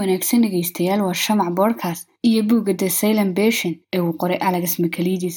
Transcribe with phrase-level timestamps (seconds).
[0.00, 5.36] wanaagsan dhegaystayaal waa shamac boodhkast iyo buugga the silent beshin ee uu qoray alex makalidis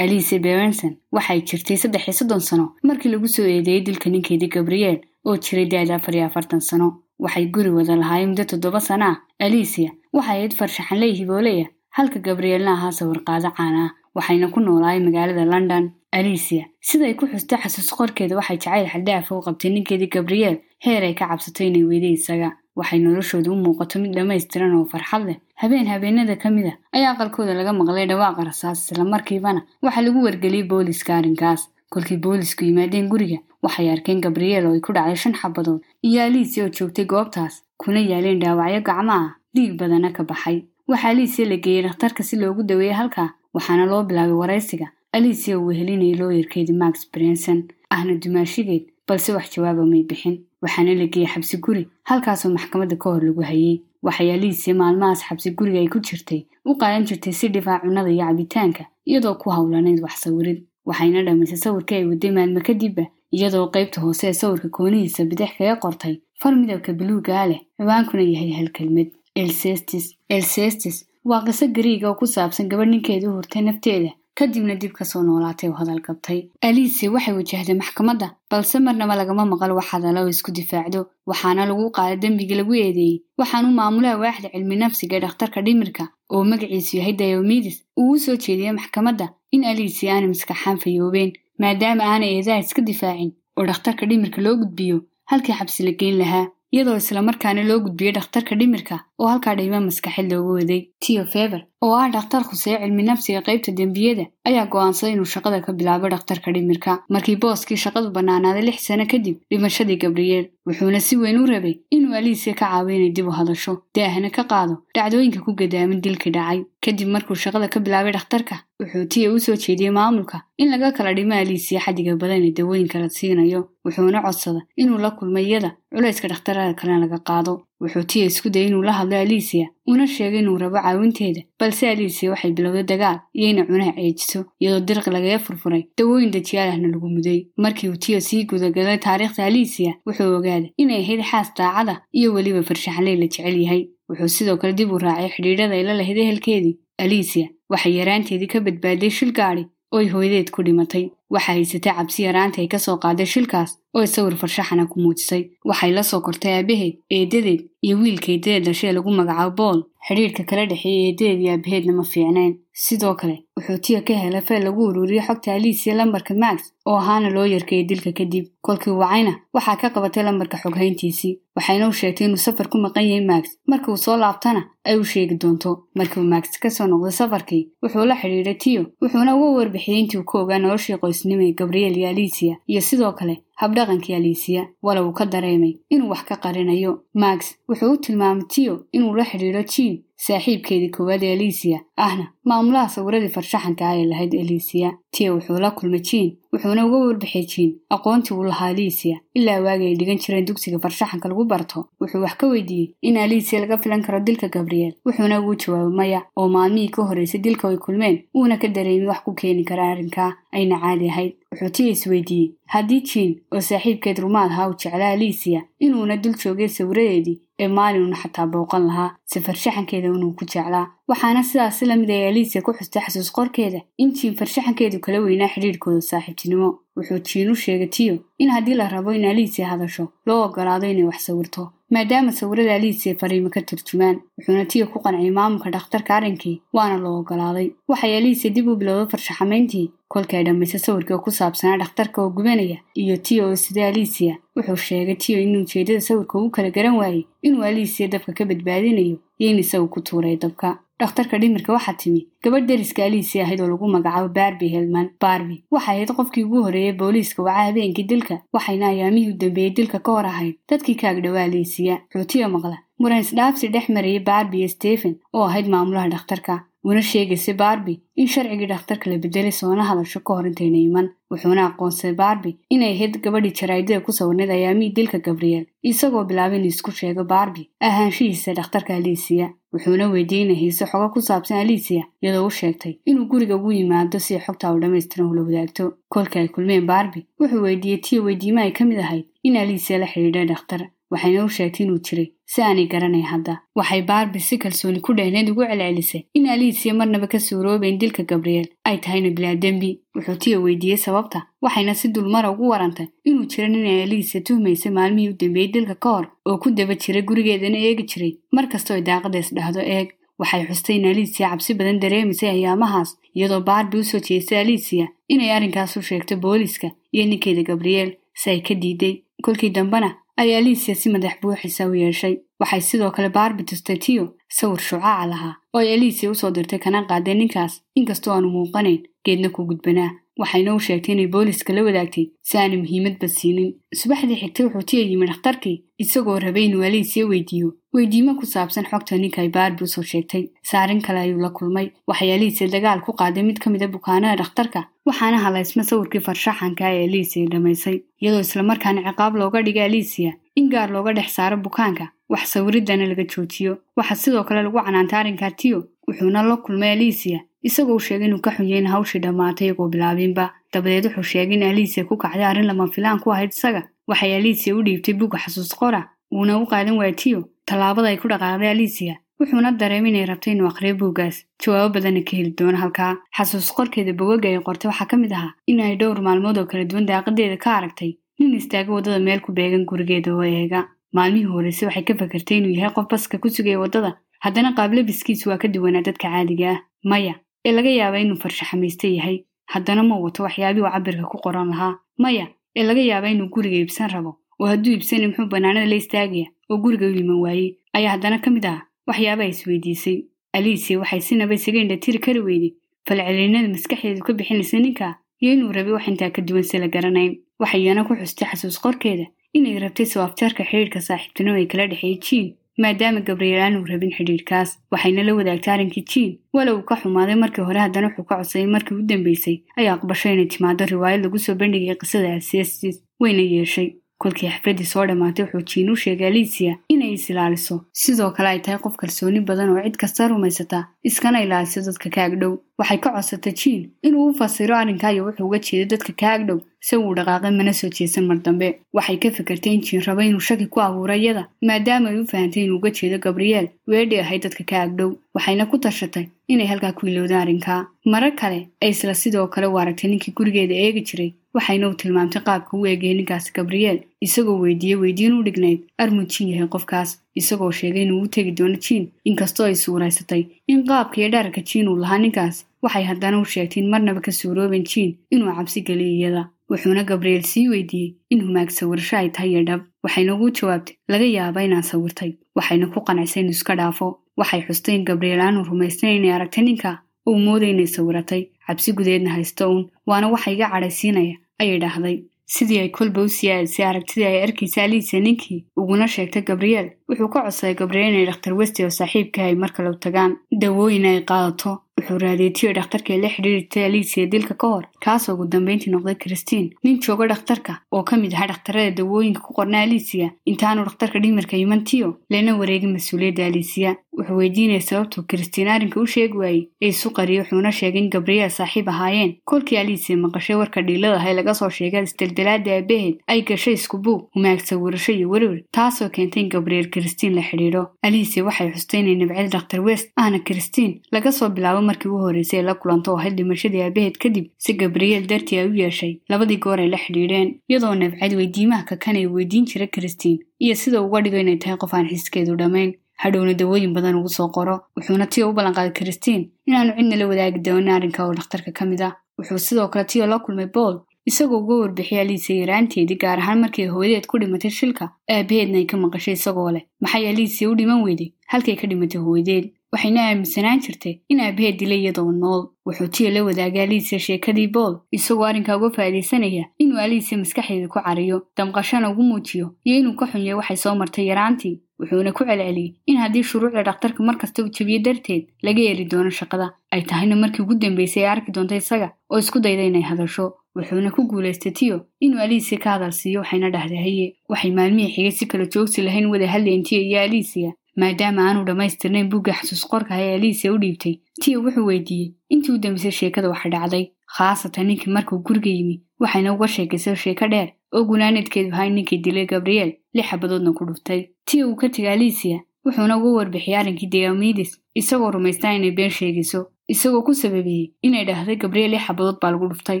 [0.04, 4.98] alice berenson waxay jirtay saddex iyo soddon sano markii lagu soo eedeeyey dilka ninkeedii gabriel
[5.28, 6.88] oo jiray da-da afar iyo afartan sano.
[7.24, 9.16] Waxay guri wada lahaayeen muddo toddoba sana ah.
[9.44, 11.66] Alicia waxay ahayd farshaxanley hibooleya
[11.96, 16.64] halka gabrielna ahaa sawirqaado caan ah waxayna ku noolaayeen magaalada london alicia.
[16.80, 20.56] Siday ku xustay xasuus qorkeeda waxay jacayl xaldhaafa u qabtay ninkeedii gabriel.
[20.84, 22.50] Heer ay ka cabsato inay weyday isaga.
[22.76, 25.36] Waxay noloshooda u muuqato mid dhammaystiran oo farxad leh.
[25.60, 30.66] Habeen habeenada ka mid a ayaa aqalkooda laga maqlay dhawaaqa rasaas islamarkiibana waxaa lagu wargeliyey
[30.70, 31.70] booliska arrinkaas.
[31.90, 35.80] Kolkii boolisku yimaadeen guriga waxay arkeen gabriel oo ay ku dhacday shan xabadood.
[36.02, 39.34] Iyo alicia oo joogtay goobtaas kuna yaaleen dhaawacyo gacmo ah.
[39.54, 40.64] Dhiig badana ka baxay.
[40.88, 44.86] Waxaa alicia la geeyey dhakhtarka si loogu daweeyey halkaa waxaana loo bilaabay waraysiga
[45.16, 47.58] alicia uu wehelinayay looyarkeedii max brenson
[47.94, 53.10] ahna dumaashigeed balse wax jawaaba may bixin waxaana la geeyey xabsi guri halkaasoo maxkamadda ka
[53.10, 57.48] hor lagu hayey waxay alicia maalmahaas xabsi guriga ay ku jirtay u qaadan jirtay si
[57.54, 62.60] dhifaa cunnada iyo cabitaanka iyadoo ku howlanayd wax sawirid waxayna dhammaysay sawirkii ay waday maalmo
[62.68, 63.04] kadibba
[63.36, 68.52] iyadoo qaybta hoose ee sawirka koonihiisa bidix kaga qortay far midabka buluugaa leh ciwaankuna yahay
[68.58, 69.08] hal kelmad.
[69.42, 70.96] Elsestis elsestis
[71.28, 74.10] waa qiso gariiga oo ku saabsan gabadh ninkeeda u hurtay nafteeda.
[74.38, 76.40] Kadibna dib ka soo noolaatay oo hadal qabtay.
[76.66, 81.00] Alicia waxay wajahday maxkamadda balse marnaba lagama maqal wax hadala oo isku difaacdo
[81.30, 83.22] waxaana lagu qaaday dembigii lagu eedeeyey.
[83.38, 88.36] Waxaanu maamulaha waaxda cilmi nafsiga ee dhakhtarka dhimirka oo magaciisu yahay dayomidis uu u soo
[88.44, 91.30] jeediyey maxkamadda in alicia aanay maskaxaan fayoobeen
[91.62, 94.98] maadaama aanay eedaha iska difaacin oo dhakhtarka dhimirka loo gudbiyo
[95.30, 100.30] halkii xabsi la geyn lahaa iyadoo islamarkaana loo gudbiyey dhakhtarka dhimirka oo halkaa dhayma maskaxid
[100.32, 105.28] loogu waday tio fever oo ah dhakhtar khuseeye cilmi nafsiga qaybta dembiyada ayaa go'aansaday inuu
[105.34, 106.92] shaqada ka bilaabo dhakhtarka dhimirka.
[107.14, 112.14] Markii booskii shaqadu bannaanaaday lix sano kadib dhimashadii gabriel wuxuuna si weyn u rabay inuu
[112.20, 116.60] alicia ka caawiyo inay dib u hadasho daahna ka qaado dhacdooyinka ku gadaamin dilkii dhacay
[116.84, 120.42] kadib markuu shaqada ka bilaabay dhakhtarka wuxuu tia u soo jeediyey maamulka.
[120.58, 125.10] In laga kala dhimo alicia xadiga badan ee dawooyinka la siinayo wuxuuna codsada inuu la
[125.10, 127.54] kulmo iyada culayska dhakhtarada kalena laga qaado.
[127.82, 132.30] Wuxuu tia isku dayay inuu la hadlo alicia una sheegay inuu rabo caawinteeda balse alicia
[132.30, 137.08] waxay bilowday dagaal iyo inay cunaha ceejiso iyadoo dirqi lagaga furfuray dawooyin dajiyaal ahna lagu
[137.16, 137.40] muday.
[137.56, 142.62] Markii uu tia sii gudagalay taariikhda alicia wuxuu ogaaday inay ahayd xaas daacada iyo weliba
[142.62, 146.76] farshaxanley la jecel yahay wuxuu sidoo kale dib u raacay xidhiidhada ay la lahayd ehelkeedii
[146.98, 147.46] alicia.
[147.70, 151.04] Waxay yaraanteedii ka badbaaday shil gaadhi oo ay hooyadeed ku dhimatay.
[151.30, 155.42] Waxa haysatay cabsi yaraanta ay ka soo qaaday shilkaas oo ay sawir farshaxana ku muujisay.
[155.64, 159.78] Waxay la soo kortay aabaheed eedadeed iyo wiilka eedadeed dhashee lagu magacaabo bool.
[160.06, 164.64] Xidhiidhka kala dhexeeyey eedadeed iyo aabaheedna ma fiicnayn sidoo kale wuxuu tia ka helay feel
[164.64, 169.76] lagu ururiyey xogta alicia lambarka max oo ahaana loo yarkeeyey dilka kadib kolkii wacayna waxaa
[169.76, 173.44] ka qabatay lambarka xoghayntiisii waxayna u sheegtay inuu safar ku maqan yahay max.
[173.70, 175.86] Markii uu soo laabtana ay u sheegi doonto.
[175.94, 180.18] Markii uu max ka soo noqday safarkii wuxuu la xidhiidhay tio wuxuuna uga warbixiyey intii
[180.18, 184.62] uu ka ogaa noloshii qoysnimo ee gabriel iyo alicia iyo sidoo kale habdhaqankii alicia.
[184.82, 187.02] Walow uu ka dareemay inuu wax ka qarinayo.
[187.14, 192.88] Max wuxuu u tilmaamay tio inuu la xidhiidho jiin saaxiibkeedii koowaad ee alicia ahna maamulaha
[192.88, 198.34] sawiradii farshaxanka ee lahayd alicia tio wuxuu la kulmay jiin wuxuuna uga warbixiyey jiin aqoontii
[198.36, 202.46] uu lahaa alicia ilaa waagi ay dhigan jireen dugsiga farshaxanka lagu barto wuxuu wax ka
[202.46, 204.92] weydiiyey in alicia laga filan karo dilka gabriel.
[205.06, 209.20] Wuxuuna ugu jawaabay maya oo maalmihii ka horreysay dilka ay kulmeen uuna ka dareemin wax
[209.24, 211.32] ku keeni kara arrinkaa ayna caadi ahayd.
[211.52, 216.68] Wuxuu tia isweydiiyey haddii jiin oo saaxiibkeed rumaad ahaa uu jeclaa alicia inuuna dul joogay
[216.68, 220.86] sawiradeedii ee maalinuna xataa booqan lahaa si farshaxankeeda inuu ku jeclaa.
[221.08, 225.18] Waxaana sidaas si la mid ay alicia ku xustay xasuus qorkeeda in jiin farshaxankeedu kala
[225.26, 226.68] weynaa xidhiidhkooda saaxiibtinimo.
[226.96, 231.04] Wuxuu jiin u sheegay tio in haddii la rabo in alicia hadasho loo ogolaado inay
[231.10, 236.62] wax sawirto maadaama sawirada alicia fariimo ka turjumaan wuxuuna tio ku qanciyay maamulka dhakhtarka arrinkii
[236.76, 241.30] waana loo ogolaaday waxay alicia dib u bilowday farshaxamayntii kolkii ay dhammaysay sawirkii oo ku
[241.38, 244.34] saabsanaa dhakhtarka oo gubanaya iyo tio oo sida alicia?
[244.56, 249.16] Wuxuu sheegay tio in ujeedada sawirka uu kala garan waayey inuu alicia dabka ka badbaadinayo
[249.38, 250.78] iyo in isagu ku tuuray dabka.
[251.00, 255.94] Dhakhtarka dhimirka waxaa timi gabadh deriska alicia ahayd oo lagu magacaabo barbi helman barbi waxay
[255.96, 260.26] ahayd qofkii ugu horreeyey booliiska wacaa habeenkii dilka waxayna ayaamihii u dambeeyey dilka ka hor
[260.26, 260.54] ahayd.
[260.70, 265.66] Dadkii ka agdhowaa alicia xuutiya maqla muran isdhaafsi dhex marayay barbi iyo stephen oo ahayd
[265.68, 270.78] maamulaha dhakhtarka una sheegaysay barbi in sharcigii dhakhtarka la bedelay soona hadasho ka hor intayna
[270.88, 276.58] iman wuxuuna aqoonsaday barbi inay ahayd gabadhii jaraa'idada ku sawirnayd ayaamihii dilka gabriel isagoo bilaabay
[276.60, 279.48] inuu isku sheego barbi ahaanshihiisa dhakhtarka alicia.
[279.74, 284.18] Wuxuuna weydiiyey inay hiise xogo ku saabsan alicia iyadoo u sheegtay inuu guriga ugu yimaado
[284.26, 285.84] si xogta u dhammaystiran ula wadaagto.
[286.08, 290.06] Kolka ay kulmeen barbi wuxuu weydiiyey tiyo weydiima ay ka mid ahayd in alicia la
[290.06, 290.80] xidhiidhay dhakhtar
[291.10, 293.54] waxayna u sheegtay inuu jiray si aanay garanay hadda.
[293.76, 296.22] Waxay baarbi si kalsooni ku dhehneed ugu celcelisay.
[296.34, 301.46] In alicia marnaba ka suuroobayn dilka gabriel ay tahayna bilaa dembi wuxuu tiyo weydiiyey sababta
[301.62, 306.08] waxayna si dulmara ugu warantay inuu jira ninay alicia tuhmaysay maalmihii u dambeeyey dilka ka
[306.14, 308.32] hor oo ku daba jiray gurigeedana eegi jiray.
[308.52, 310.08] Mar kastoo ay daaqadays dhahdo eeg
[310.38, 315.50] waxay xustay in alicia cabsi badan dareemaysay ayaamahaas iyadoo baarbi u soo jeestay alicia inay
[315.56, 318.10] arrinkaas u sheegto booliiska iyo ninkeeda gabriel
[318.40, 319.14] si ay ka diiday
[319.44, 322.36] kolkii dambena ay alicia si madax buuxisa u yeeshay.
[322.60, 326.78] Waxay sidoo kale baarbi tustay tiyo sawir shucaaca lahaa oo ay alicia u soo dirtay
[326.78, 327.82] kana qaadeen ninkaas.
[327.98, 330.10] Inkastoo aanu muuqanayn geedna ku gudbanaa.
[330.40, 333.70] Waxayna u sheegtay inay booliiska la wadaagtay si aanay muhiimadba siinin.
[333.94, 339.14] Subaxdii xigtay wuxuu tiya yimi dhakhtarkii isagoo rabay inuu alicia weydiiyo weydiimo ku saabsan xogta
[339.18, 340.50] ninka ay baarbi u soo sheegtay.
[340.62, 344.80] Saarin kale ayuu la kulmay waxay alicia dagaal ku qaaday mid ka mida bukaanada dhakhtarka
[345.06, 348.02] waxaana halaysma sawirkii farshaxanka ee alicia dhamaysay.
[348.22, 353.24] Iyadoo islamarkaana ciqaab looga dhigay alicia in gaar looga dhex saaro bukaanka wax sawiridana laga
[353.32, 353.78] joojiyo.
[353.96, 358.50] Waxaa sidoo kale lagu canaantay arrinkaa tiyo wuxuuna la kulmay alicia isagoo sheegay inuu ka
[358.50, 360.50] xunyay in hawshii dhammaatay iyagoo bilaabinba.
[360.72, 363.82] Dabadeed wuxuu sheegay in alicia ku kacday arrin lama filaan ku ahayd isaga.
[364.08, 368.28] Waxay alicia u dhiibtay buga xasuus qora uuna u qaadan waaya tiyo tallaabada ay ku
[368.28, 373.12] dhaqaaqday alicia wuxuuna dareemay inay rabtay inuu aqriyo buuggaas jawaabo badanna ka heli doono halkaa
[373.36, 374.88] xasuus qorkeeda bogaga ay qortay.
[374.90, 378.12] Waxaa ka mid ahaa in ay dhowr maalmood oo kala duwan daaqadeeda ka aragtay.
[378.38, 380.88] Nin istaaga waddada meel ku beegan gurigeeda oo eega.
[381.16, 384.10] Maalmihii horeyse waxay ka fakartay inuu yahay qof baska ku sugaya waddada
[384.44, 386.78] haddana qaablabiskiisu waa ka duwanaa dadka caadiga ah.
[387.04, 387.34] Maya
[387.64, 389.44] ee laga yaaba inuu farshaxamayste yahay?
[389.72, 391.94] Haddana ma wato waxyaabii uu cabirka ku qoran lahaa.
[392.18, 392.46] Maya
[392.76, 394.38] ee laga yaaba inuu guriga iibsan rabo?
[394.60, 397.76] Oo hadduu iibsanay muxuu bannaanada la istaagaya oo guriga u yiman waayey.
[397.96, 402.72] Ayaa haddana ka mid ah waxyaaba ay isweydiisay alicia waxay sinaba isaga indhatiri kari weyday.
[403.06, 405.08] Falcelinada maskaxdeedu ka bixinaysa ninka
[405.40, 407.36] iyo inuu rabay wax intaa ka duwan si la garanayn.
[407.60, 412.46] Waxayana ku xustay xasuus qorkeeda inay rabtay sawaabjarka xidhiidhka saaxiibtinimo ay kala dhexeeyey jiin
[412.82, 414.78] maadaama gabriel aanu rabin xidhiidhkaas.
[414.90, 418.94] Waxayna la wadaagtay arrinkii jiin walow ka xumaaday markii hore haddana wuxuu ka codsaday markii
[418.98, 419.56] u dambeysay.
[419.76, 425.06] Ay aqbasho inay timaado riwaayad lagu soo bandhigay qisada alsiastis wayna yeeshay kolkii xafladdii soo
[425.08, 429.40] dhammaatay wuxuu jiin u sheegay alicia inay is ilaaliso sidoo kale ay tahay qof kalsooni
[429.48, 434.28] badan oo cid kasta rumaysata iskana ilaaliso dadka ka agdhow waxay ka codsatay jiin inuu
[434.30, 437.88] u fasiro arrinkaa iyo wuxuu uga jeeday dadka ka agdhow si uu dhaqaaqay mana soo
[437.96, 438.68] jeesan mar dambe.
[438.96, 442.64] Waxay ka fikirtay in jiin raba inuu shaki ku abuuro iyada maadaama ay u fahantay
[442.64, 447.06] inuu uga jeedo gabriel weedhi ahayd dadka ka agdhow waxayna ku tashatay inay halkaa ku
[447.08, 447.86] ilowda arrinkaa.
[448.12, 452.42] Marar kale ay isla sidoo kale u aragtay ninkii gurigeeda eegi jiray waxayna uu tilmaamtay
[452.46, 455.80] qaabka u eegayay ninkaasi gabriel isagoo weydiiyey weydiin u dhignayd.
[455.98, 457.10] Armuu jiin yahay qofkaas
[457.40, 461.88] isagoo sheegay inuu u tegi doono jiin inkastoo ay suuraysatay in qaabka iyo dhararka jiin
[461.88, 462.66] uu lahaa ninkaas.
[462.82, 467.42] Waxay haddana u sheegtay in marnaba ka suurooben jiin inuu cabsi geliyo iyada wuxuuna gabriel
[467.42, 469.80] sii weydiiyey in humaag sawirasho ay tahay iyo dhab.
[470.02, 472.32] Waxayna ugu jawaabtay laga yaaba inaan sawirtay.
[472.56, 474.18] Waxayna ku qanacsay inuu iska dhaafo.
[474.36, 476.98] Waxay xustay in gabriel aanu rumaysnayn inay aragtay ninka.
[477.28, 482.16] Uu mooday inay sawiratay cabsi gudeedna haysto uun waana waxa iga cadhaysiinaya ayay dhahday
[482.54, 486.90] sidii ay kolba u sii aadisay aragtidii ay arkaysa alicia ninkii uguna sheegtay gabriel.
[487.08, 490.36] Wuxuu ka codsaday gabriel inay dhakhtar westi oo saaxiibkii ay mar kale u tagaan.
[490.60, 491.80] Dawooyin ay qaadato.
[491.98, 494.84] Wuxuu raadiyetiyo dhakhtarkii la xidhiirtay alicia dilka ka hor.
[495.04, 499.54] Kaasoo ugu dambeyntii noqday christiin nin jooga dhakhtarka oo ka mid ahaa dhakhtarada dawooyinka ku
[499.54, 502.08] qorna alicia intaanu dhakhtarka dhimirka iman tiyo?
[502.30, 506.62] Lana wareegin mas'uuliyadda alicia wuxuu weydiinaya sababtuu christiin arrinka u sheegi waayey.
[506.82, 509.32] Ee isu qariyay wuxuuna sheegay in gabriel saaxiib ahaayeen.
[509.44, 514.20] Kolkii alicia maqashay warka dhiilada ahay laga soo sheegay isdaldalaada aabaheed ay gashay isku buug
[514.34, 517.82] humaag sawirasho iyo werwer taasoo keentay in gabriel christiin la xidhiidho.
[518.02, 522.60] Alicia waxay xustay inay nabcad dhakhtar west ahna christiin laga soo bilaabo markii u horreysay
[522.60, 526.12] ay la kulanto oo ahayd dhimashadii aabaheed kadib si gabriel dartii ay u yeeshay.
[526.28, 531.02] Labadii goor ay la xidhiidheen iyadoo nabcad weydiimaha kakan ay weydiin jira christiin iyo sida
[531.02, 532.92] uga dhigo inay tahay qof aan xiskeedu dhammayn
[533.24, 534.74] hadhowna dawooyin badan ugu soo qoro.
[534.96, 539.00] Wuxuuna tiyo u ballanqaaday christiin inaanu cidna la wadaagi doonin arrinka oo dhakhtarka ka mid
[539.08, 539.12] ah.
[539.38, 540.96] Wuxuu sidoo kale tiyo la kulmay bool
[541.30, 545.04] isagoo uga warbixiyay alicia yaraanteedii gaar ahaan markii hooyadeed ku dhimatay shilka
[545.34, 546.82] aabaheedna ay ka maqashay isagoo leh.
[547.00, 548.30] Maxay alicia u dhiman weyday?
[548.52, 552.62] Halkay ka dhimatay hooyadeed waxayna aaminsanaan jirtay in aabaheed dilay iyadoo nool.
[552.86, 557.98] Wuxuu tiyo la wadaagay alicia sheekadii bool isagoo arrinkaa uga faa'iidaysanaya inuu alicia maskaxdeeda ku
[558.06, 561.80] cariyo damqashana ugu muujiyo iyo inuu ka xunyay waxay soo martay yaraantii.
[562.00, 566.30] Wuxuuna ku celceliyey in haddii shuruucda dhakhtarka mar kasta uu jabiyo darteed laga heli doono
[566.30, 566.66] shaqada.
[566.90, 570.46] Ay tahayna markii ugu dambeysay ay arki doonta isaga oo isku dayda inay hadasho.
[570.76, 575.30] Wuxuuna ku guulaystay tiyo inuu alicia ka hadal siiyo waxayna dhahday haye waxay maalmihii xigay
[575.38, 577.70] si kala joogsi lahayn wada hadlayen tiyo iyo alicia
[578.00, 581.14] maadaama aanu dhammaystirnayn buugga xasuus qorka ee alicia u dhiibtay.
[581.42, 584.04] Tiyo wuxuu weydiiyey intii u dambaysay sheekada waxa dhacday
[584.36, 587.68] khaasatan ninkii markuu guriga yimi waxayna uga sheekaysay sheeko dheer.
[587.94, 591.20] Oo gunaanadkeedu ahay ninkii dilay gabriel lix xabadoodna ku dhuftay.
[591.46, 596.60] Tiyo uu ka tegay alicia wuxuuna uga warbixiyay arrinkii deomidis isagoo rumaystaa inay been sheegayso
[596.88, 600.00] isagoo ku sababiyey inay dhahday gabriel lix xabadood baa lagu dhuftay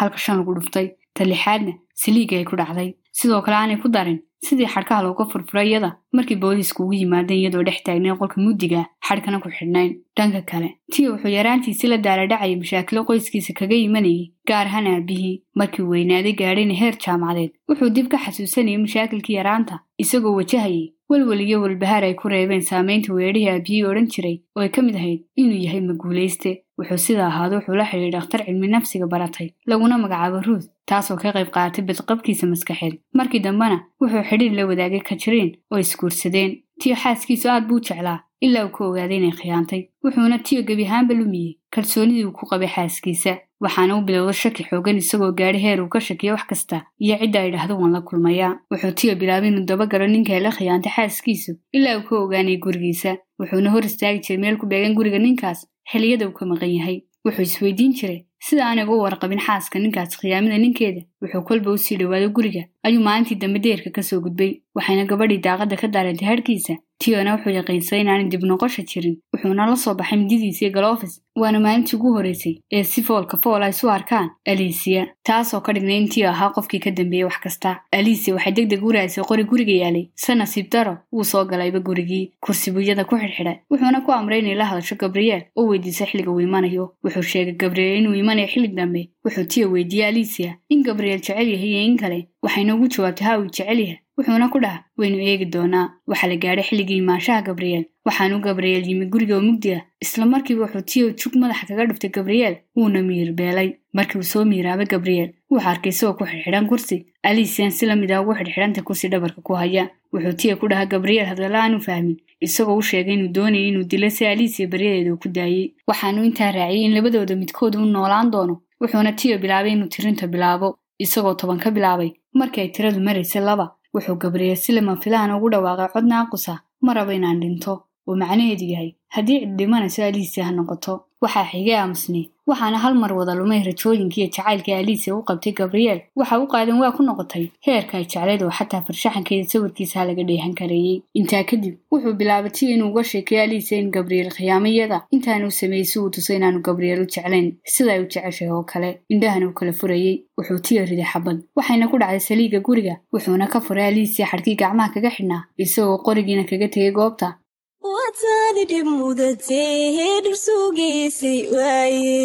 [0.00, 0.86] halka shan lagu dhuftay.
[1.14, 2.90] Ta lixaadna saliiga ay ku dhacday.
[3.12, 7.62] Sidoo kale aanay ku darin sidii xadhkaha looga furfuray iyada markii booliisku ugu yimaadeen iyadoo
[7.68, 10.68] dhex taagnayn qolka mugdiga xadhkana ku xidhnayn dhanka kale.
[10.92, 16.74] Tiyo wuxuu yaraantiisi la daaladhacayay mashaakilo qoyskiisa kaga imanayay gaar ahaan aabihii markii weynaaday gaadhayna
[16.80, 17.50] heer jaamacadeed.
[17.68, 23.12] Wuxuu dib ka xasuusanayay mashaakilkii yaraanta isagoo wajahayay welwel iyo walbahaar ay ku reebeen saamaynta
[23.14, 27.54] weedhihii aabihii odhan jiray oo ay ka mid ahayd inuu yahay maguulayste wuxuu sida ahaado
[27.58, 32.46] wuxuu la xidhiidhay dhakhtar cilmi nafsiga baratay laguna magacaabo ruuth taasoo ka qayb qaadatay badqabkiisa
[32.52, 32.94] maskaxeed.
[33.18, 36.50] Markii dambena wuxuu xidhiir la wadaagay kajiriin oo isguursadeen.
[36.80, 39.82] Tiyo xaaskiisu aad buu jeclaa ilaa uu ka ogaaday inay khiyaantay.
[40.04, 43.32] Wuxuuna tiyo gebi ahaanba lumiyey kalsoonidii uu ku qabay xaaskiisa.
[43.60, 47.40] Waxaana u bilowda shaki xoogan isagoo gaadhay heer uu ka shakiyo wax kasta iyo cidda
[47.40, 51.52] ay dhahdo waan la kulmayaa wuxuu tiyo bilaabay inuu dabagalo ninka ay la khiyaantay xaaskiisu
[51.76, 53.16] ilaa uu ka ogaanay gurigiisa.
[53.40, 56.96] Wuxuuna hor istaagi jiray meel ku beegan guriga ninkaas xilliyada uu ka maqan yahay.
[57.24, 61.96] Wuxuu isweydiin jiray sida aanay uga warqabin xaaska ninkaas khiyaamada ninkeeda wuxuu kolba u sii
[62.00, 62.62] dhowaado guriga.
[62.86, 67.52] Ayuu maalintii dambe deerka ka soo gudbay waxayna gabadhii daaqadda ka daarantay hadhkiisa tiyona wuxuu
[67.58, 69.16] yaqiinsaday inaanay dib noqosha jirin.
[69.32, 73.62] Wuxuuna la soo baxay mididiis iyo galofis waana maalintii ugu horreysay ee si foolka fool
[73.62, 77.76] ay isu arkaan aliisiya taasoo ka dhignay in tiyo ahaa qofkii ka dambeeyey wax kasta.
[77.92, 80.08] Aliisiya waxay deg deg u raadisay qori guriga yaalay.
[80.14, 82.32] Se nasiib daro wuu soo galayba gurigii.
[82.40, 83.58] Kursi buuyada ku xidhxidhay.
[83.70, 87.98] Wuxuuna ku amray inay la hadasho gabriel oo weydiisay xilliga uu imanayo wuxuu sheegay gabriel
[88.00, 92.28] inuu imanayo xilli dambe wuxuu tiyo weydiiyey aliisiya in gabriel jecel yahay iyo in kale
[92.42, 93.98] waxayna ugu jawaabtay uu jecel yahay.
[94.16, 97.84] Wuxuuna ku dhaha waynu eegi doonaa waxaa la gaadhay xilligii imaanshaha gabriel.
[98.04, 99.82] Waxaanu gabriel yimi guriga oo mugdi ah.
[100.00, 103.72] Isla markiiba wuxuu tiyo jug madaxa kaga dhuftay gabriel wuuna miir beelay.
[103.92, 106.96] Markii uu soo miiraabay gabriel wuxuu arkay isagoo ku xidhxidhan kursi.
[107.28, 109.84] Alisian si la mid ah ugu xidhxidhanta kursi dhabarka ku haya.
[110.12, 112.16] Wuxuu tiya ku dhaha gabriel hadalla aanu fahmin
[112.46, 116.52] isagoo u sheegay inuu doonayay inuu dilo si alisiya baryadeeda uu ku daayey waxaanu intaa
[116.56, 118.54] raaciyey in labadooda midkooda u noolaan doono.
[118.80, 120.68] Wuxuuna tiyo bilaabay inuu tirinta bilaabo
[121.04, 122.10] isagoo toban ka bilaabay.
[122.38, 124.96] Markii ay tiradu maraysay laba wuxuu gabriel si lama
[125.36, 126.54] ugu dhawaaqay cod naaqusa
[126.84, 127.74] ma raba inaan dhinto.
[128.08, 132.24] Oo macnaheedu yahay haddii cid dhimanayso aliisia ha noqoto waxaa xigay aamusnay.
[132.50, 136.00] Waxaana hal mar wada lumay rajooyinkii iyo jacaylkii aliisia u qabtay gabriel.
[136.16, 140.54] Waxa u qaadan waa ku noqotay heerka ay jeclayd oo xataa farshaxankeeda sawirkiisaha laga dheehan
[140.54, 141.02] kareeyey.
[141.14, 145.98] Intaa kadib wuxuu bilaabay tiyo inuu uga sheekeeyo aliisia in gabriel khiyaamayada intaanuu sameeyey si
[145.98, 149.00] uu tusay inaanu gabriel u jeclayn sida ay u jeceshahay oo kale.
[149.08, 151.38] Indhahana u kala furayey wuxuu tiyo riday xabad.
[151.56, 156.44] Waxayna ku dhacday saliiga guriga wuxuuna ka furay aliisia xadhkii gacmaha kaga xidhnaa isagoo qorigiina
[156.44, 157.34] kaga tegay goobta
[157.82, 162.18] wataani dhib mudatee dhursugiisay waaye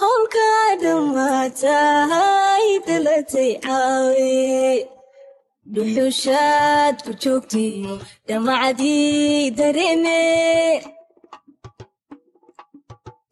[0.00, 4.30] howlkaa dhammaatahay dalatay caawe
[5.74, 7.94] dhuxushaad ku joogtiyo
[8.28, 10.18] dhamacdii dareeme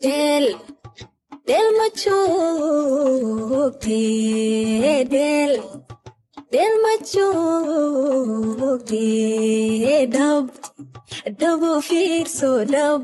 [0.04, 0.46] del
[1.48, 4.02] del ma joogte
[5.14, 5.52] del
[6.52, 6.94] del ma
[8.90, 9.04] joogte
[10.14, 10.44] dhab
[11.40, 13.02] dhabu fiirso dhab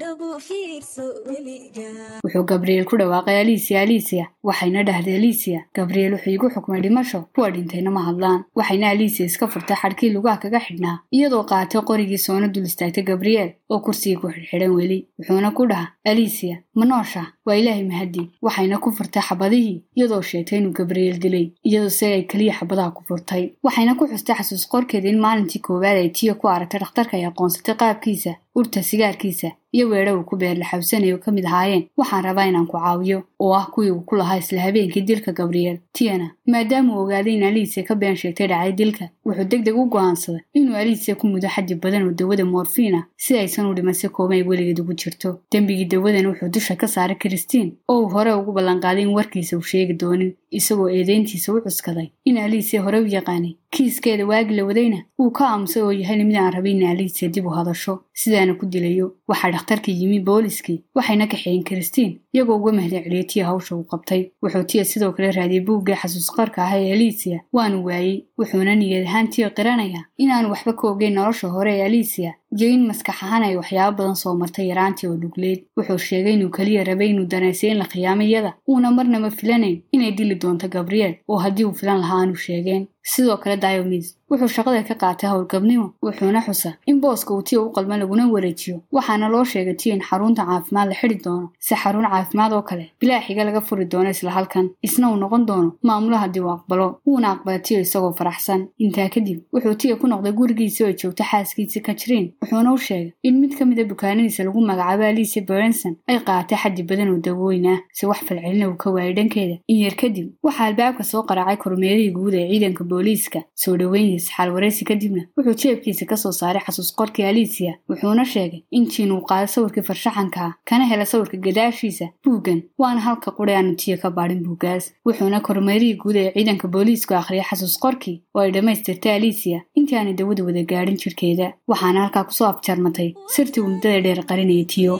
[0.00, 6.50] dhabu fiirso weligaa wuxuu gabriel ku dhawaaqay aliisia aliisia waxayna dhahday aliisia gabriel wuxuu igu
[6.54, 11.42] xukmay dhimasho kuwa dhintayna ma hadlaan waxayna aliisia iska furtay xadhkii lugaha kaga xidhnaa iyadoo
[11.50, 16.56] qaatay qorigii soona dul istaagtay gabriel oo kursigii ku xidhxidhan weli wuxuuna ku dhaha aliisia
[16.78, 21.90] ma noosha waa ilaahay mahadi waxayna ku furtay xabadihii iyadoo sheegtay inuu gabriel dilay iyadoo
[21.98, 23.44] se ay keliya xabadaha ku furtay.
[23.64, 27.74] Waxayna ku xustay xasuus qorkeeda in maalintii koowaad ay tiyo ku aragtay dhakhtarka ay aqoonsatay
[27.80, 32.66] qaabkiisa urta sigaarkiisa iyo weedha uu ku beerlaxawsanaya oo ka mid ahaayeen waxaan rabaa inaan
[32.66, 35.76] ku caawiyo oo ah kuwii uu ku lahaa isla habeenkii dilka gabriel.
[35.92, 39.84] Tiyana maadaama uu ogaaday in aliisia ka been sheegtay dhacay dilka wuxuu deg deg u
[39.92, 44.36] go'aansaday inuu aliisia ku mudo xaddi badan oo dawada morfiina si aysan u dhimansi kooban
[44.38, 45.28] ay weligeed ugu jirto.
[45.52, 49.62] Dembigii dawadana wuxuu dusha ka saaray kristiin oo uu hore ugu ballanqaaday in warkiisa uu
[49.72, 52.08] sheegi doonin isagoo eedeyntiisa u cuskaday.
[52.24, 56.36] In aliisia hore u yaqaanay kiiskeeda waagi la wadayna uu ka aamusay oo yahayna mid
[56.36, 58.02] aan rabay in aliisia dib u hadasho.
[58.14, 63.46] Sidaana ku dilayo waxaa dhakhtarka yimi booliskii waxayna kaxeeyeen kristiin iyagoo uga mahdan celiyay tiya
[63.46, 64.30] hawsha uu qabtay.
[64.42, 69.06] Wuxuu tiya sidoo kale raadiyey buuggii xasuus qarka ah ee aliisia waanu waayey wuxuuna niyad
[69.06, 73.42] ahaan tiya qiranaya inaanu waxba ka ogeyn nolosha hore ee aliisia iyo in maskax ahaan
[73.42, 77.70] ay waxyaabo badan soo martay yaraantii oo dhugleed wuxuu sheegay inuu keliya rabay inuu danaysay
[77.70, 82.20] in la khiyaamayada uuna marnaba filanayn inay dili doonto gabriel oo haddii uu filan lahaa
[82.22, 82.84] aanu sheegeen.
[83.12, 87.72] Sidoo kale diomis wuxuu shaqada ka qaatay howlgabnimo wuxuuna xusa in booska uu tiya u
[87.76, 92.04] qalma laguna wareejiyo waxaana loo sheegay tiya in xarunta caafimaad la xidi doono si xarun
[92.12, 96.16] caafimaad oo kale bilaa xiga laga furi doono isla halkan isna uu noqon doono maamulo
[96.22, 98.60] haddii uu aqbalo wuuna aqbala tiya isagoo faraxsan.
[98.78, 103.40] Intaa kadib wuxuu tiya ku noqday gurigiisii oo joogta xaaskiisii kajriin wuxuuna u sheegay in
[103.40, 107.66] mid ka mid a bukaanadiisa lagu magacaabo alicia berenson ay qaatay xaddi badan oo dawooyin
[107.72, 109.56] ah si wax falcelina uu ka waayay dhankeeda.
[109.68, 114.50] In yar kadib waxaa albaabka soo qaraacay kormeerihii guud ee ciidanka booliiska soo dhoweynaya saxaal
[114.56, 119.20] waraysi kadibna wuxuu jeebkiisa ka soo saaray xasuus qorkii alicia wuxuuna sheegay in jiin uu
[119.30, 124.10] qaaday sawirkii farshaxanka ah kana hela sawirka gadaashiisa buuggan waana halka quri aanu tiya ka
[124.18, 129.58] baadhin buuggaas wuxuuna kormeerihii guud ee ciidanka booliisku akhriyay xasuus qorkii oo ay dhammaystirtay alicia
[129.78, 134.20] intii aanay dawada wada gaadhin jirkeeda waxaana halkaa ku soo afjarmatay sirtii uu muddada dheer
[134.30, 134.94] qarinayay tiyo.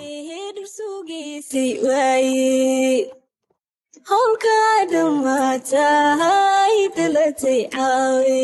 [4.11, 8.43] Howlkaa dhammaatahay dalatay caawe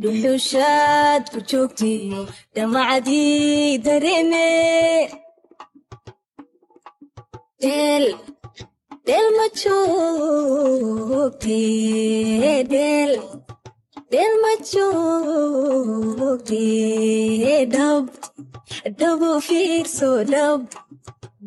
[0.00, 2.20] dhuxushaad ku joogtiyo
[2.54, 4.46] dhamacdii dareeme
[9.06, 11.60] del ma joogte
[12.72, 13.12] del
[14.12, 16.64] del ma joogte
[17.74, 18.04] dhab
[18.98, 20.60] dhabu fiirso dhab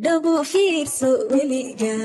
[0.03, 1.95] dhabu fiirso weliga